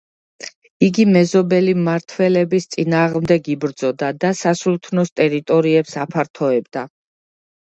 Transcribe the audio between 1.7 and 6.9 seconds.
მმართველების წინააღმდეგ იბრძოდა და სასულთნოს ტერიტორიებს აფართოებდა.